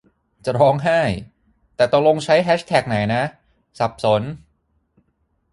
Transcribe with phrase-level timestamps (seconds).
[0.45, 1.01] จะร้องไห้
[1.75, 3.23] แต่ตกลงใช้แฮชแท็กไหนนะ
[3.79, 4.21] สับสน